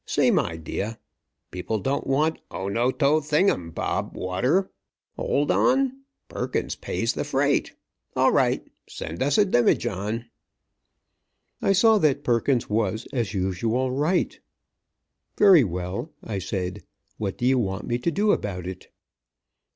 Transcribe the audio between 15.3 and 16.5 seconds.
"Very well," I